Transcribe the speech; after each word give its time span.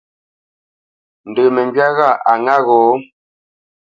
Ndə 1.29 1.43
məŋgywá 1.55 1.87
ghâʼ 1.97 2.15
a 2.31 2.33
ŋǎ 2.43 2.55
gho? 2.65 2.79